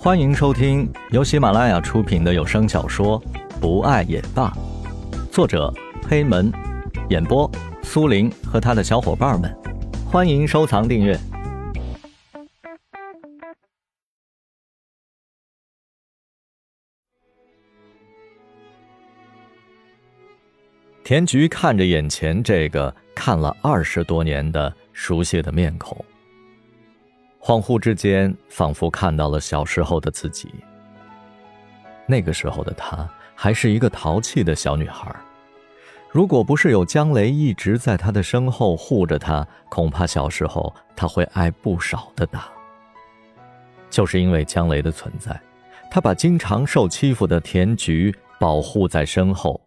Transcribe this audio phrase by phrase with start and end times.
[0.00, 3.20] 欢迎收听由喜马拉雅出品的有声小说
[3.60, 4.48] 《不爱也罢》，
[5.32, 5.74] 作者
[6.08, 6.52] 黑门，
[7.10, 7.50] 演播
[7.82, 9.52] 苏林和他的小伙伴们。
[10.06, 11.18] 欢迎收藏订阅。
[21.02, 26.02] 田菊看着眼前这个看了二十多年的熟悉的面孔。
[27.48, 30.50] 恍惚之间，仿佛看到了小时候的自己。
[32.04, 35.10] 那个时候的她还是一个淘气的小女孩，
[36.10, 42.50] 如果不是有江雷一直在她的身后护着她，恐怕小时候她会挨不少的打。
[43.88, 45.40] 就是因为江雷的存在，
[45.90, 49.58] 她把经常受欺负的田菊保护在身后。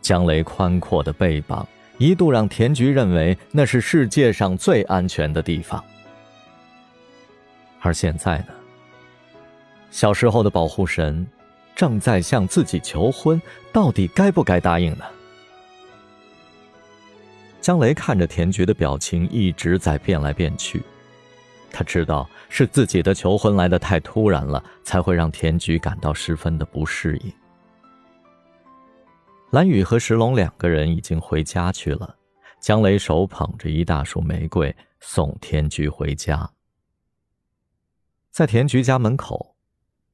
[0.00, 1.66] 江雷宽阔的背膀
[1.98, 5.82] 一度让田菊认为那是世界上最安全的地方。
[7.82, 8.54] 而现在呢？
[9.90, 11.26] 小时候的保护神，
[11.74, 13.40] 正在向自己求婚，
[13.72, 15.04] 到底该不该答应呢？
[17.60, 20.82] 江雷看着田菊的表情一直在变来变去，
[21.70, 27.32] 他知道是自己的求婚来的太突然了，才会让田菊感到十分的不适应。
[29.50, 32.16] 蓝雨和石龙两个人已经回家去了，
[32.60, 36.48] 江雷手捧着一大束玫瑰送田菊回家。
[38.32, 39.56] 在田菊家门口，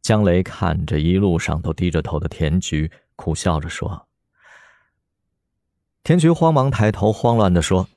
[0.00, 4.06] 江雷看着一路上都低着头的田菊，苦笑着说
[6.04, 7.88] ：“田菊慌忙抬头，慌乱的说：‘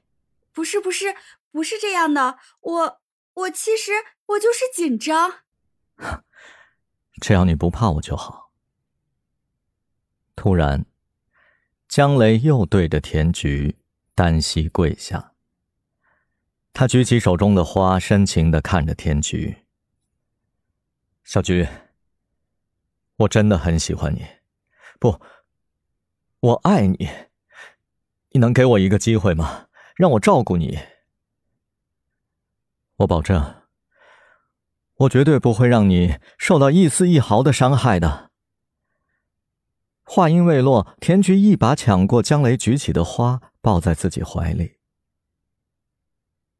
[0.52, 1.16] 不是，不是，
[1.52, 3.02] 不是这样的，我，
[3.36, 3.92] 我其实
[4.26, 5.42] 我就是紧张。
[7.22, 8.52] 只要你不怕我就好。’
[10.36, 10.88] 突然，
[11.88, 13.78] 江雷又对着田菊
[14.16, 15.34] 单膝跪下，
[16.74, 19.58] 他举起手中的花，深情的看着田菊。”
[21.28, 21.68] 小菊，
[23.18, 24.26] 我真的很喜欢你，
[24.98, 25.20] 不，
[26.40, 27.10] 我爱你。
[28.30, 29.68] 你能给我一个机会吗？
[29.98, 30.80] 让我照顾你。
[32.96, 33.64] 我保证，
[35.00, 38.32] 我绝对不会让你受到一丝一毫的伤害的。
[40.04, 44.78] 话音未落，田菊一把抢过江雷举起的花，抱在自己怀里。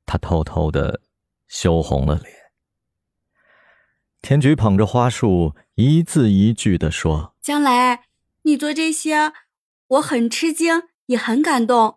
[0.06, 1.00] 他偷偷的
[1.48, 2.37] 羞红了脸。
[4.22, 8.00] 田菊捧着花束，一字一句的说：“江雷，
[8.42, 9.32] 你做这些，
[9.88, 11.96] 我很吃惊，也很感动。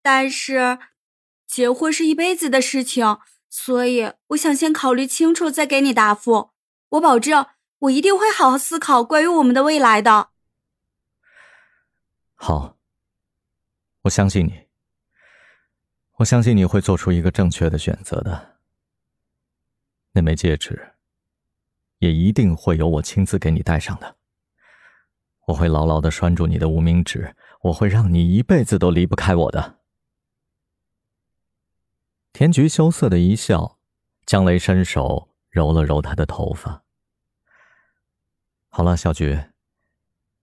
[0.00, 0.78] 但是，
[1.46, 3.18] 结婚是一辈子的事情，
[3.50, 6.50] 所以我想先考虑清楚再给你答复。
[6.90, 7.46] 我保证，
[7.80, 10.30] 我一定会好好思考关于我们的未来的。”
[12.36, 12.78] 好，
[14.02, 14.66] 我相信你。
[16.18, 18.56] 我相信你会做出一个正确的选择的。
[20.12, 20.95] 那枚戒指。
[21.98, 24.16] 也一定会有我亲自给你戴上的。
[25.46, 29.78] 我会牢牢的拴住你的无名指，我会让你一辈子都离不开我的。
[32.32, 33.78] 田菊羞涩的一笑，
[34.26, 36.82] 江雷伸手揉了揉她的头发。
[38.68, 39.40] 好了，小菊，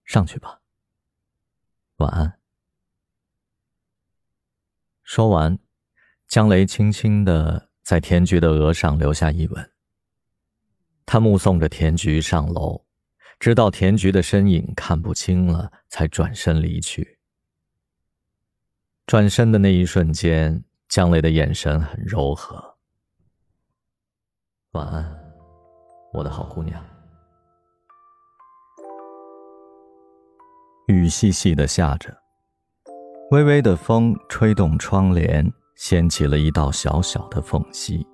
[0.06, 0.62] 上去吧。
[1.97, 2.40] 晚安。
[5.03, 5.59] 说完，
[6.28, 9.73] 江雷轻轻的在田菊的额上留下一吻。
[11.06, 12.86] 他目送着田菊上楼，
[13.40, 17.19] 直到田菊的身影看不清了，才转身离去。
[19.06, 22.78] 转身的那一瞬间，江雷的眼神很柔和。
[24.72, 25.34] 晚安，
[26.13, 26.84] 我的好姑娘。
[30.88, 32.18] 雨细细的下着，
[33.31, 38.08] 微微的风吹动窗帘，掀起了一道小小的缝隙。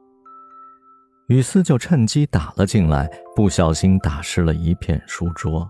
[1.29, 5.69] 雨丝就趁机打了进来，不小心打湿了一片书桌。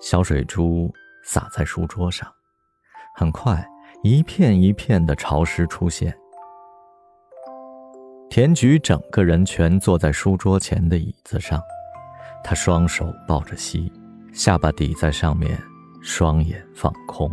[0.00, 0.88] 小水珠
[1.24, 2.32] 洒在书桌上，
[3.16, 3.68] 很快
[4.04, 6.16] 一片一片的潮湿出现。
[8.30, 11.60] 田菊整个人全坐在书桌前的椅子上，
[12.44, 13.92] 她双手抱着膝，
[14.32, 15.60] 下巴抵在上面，
[16.00, 17.28] 双眼放空。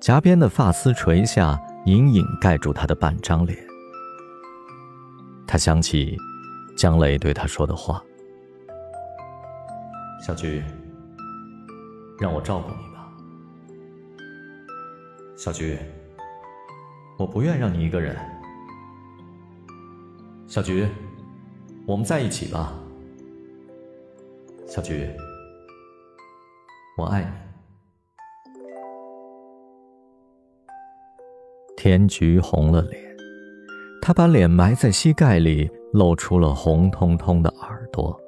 [0.00, 3.56] 颊边的发丝垂下，隐隐盖住她的半张脸。
[5.52, 6.16] 他想起
[6.74, 8.02] 江雷对他说的话
[10.26, 10.62] ：“小菊，
[12.18, 13.12] 让我照顾你吧。
[15.36, 15.78] 小菊，
[17.18, 18.16] 我不愿让你一个人。
[20.48, 20.88] 小菊，
[21.86, 22.72] 我们在一起吧。
[24.66, 25.06] 小菊，
[26.96, 27.30] 我爱你。”
[31.76, 33.11] 田菊红了脸。
[34.04, 38.20] 他把脸埋在膝盖里，露出了红彤彤的耳朵。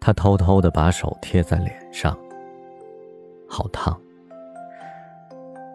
[0.00, 2.16] 他偷偷的把手贴在脸上，
[3.48, 4.00] 好烫。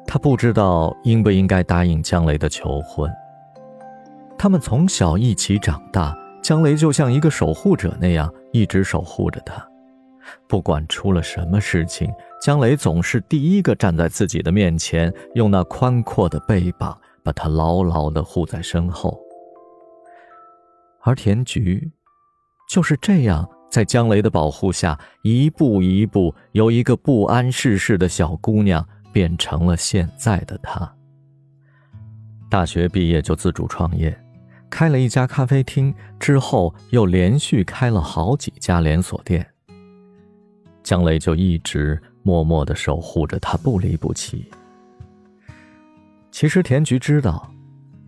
[0.07, 3.11] 他不知道应不应该答应江雷的求婚。
[4.37, 9.61] 他们从小一起长大，江雷就像一个守护者那样一直守护着他。
[10.47, 12.09] 不管出了什么事情，
[12.41, 19.19] 江雷总是第一个站在自己的面前，用那宽阔的背膀把他牢牢的护在身后。
[21.01, 21.91] 而田菊，
[22.69, 28.85] 就是这样在江雷的保护下，一步一步由一个不谙世事的小姑娘。
[29.11, 30.87] 变成了现在的她。
[32.47, 34.15] 大学毕业就自主创业，
[34.69, 39.43] 开了一家咖啡厅，之后又连续开了好几家连锁店。
[40.83, 44.47] 江雷就一直默默的守护着他，不离不弃。
[46.39, 47.51] 其实田菊知道，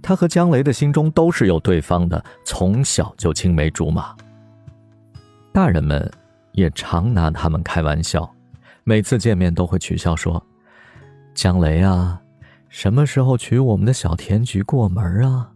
[0.01, 4.15] 他和江雷的心中都是有对方的，从小就青梅竹马。
[5.51, 6.09] 大人们
[6.53, 8.33] 也常拿他们开玩笑，
[8.85, 10.41] 每次见面都会取笑说。
[11.33, 12.21] 江雷啊，
[12.69, 15.51] 什么时候娶我们的小田菊过门啊？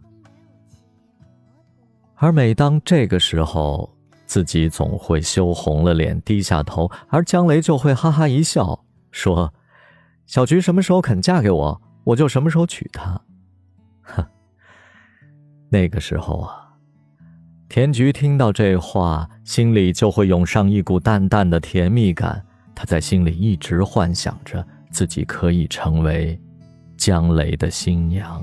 [2.16, 3.90] 而每当这个时候，
[4.26, 9.50] 自己总会羞红了脸，低下头，而江雷就会哈哈一笑，说
[10.28, 13.20] ：“小菊什么时候肯嫁给我，我就什么时候娶她。”
[14.02, 14.24] 哼，
[15.68, 16.72] 那个时候啊，
[17.68, 24.64] 田菊听到这话，心里就会涌上一股淡淡的甜蜜感，她在心里一直幻想着。
[24.92, 26.40] 自己可以成为
[26.96, 28.42] 江雷的新娘。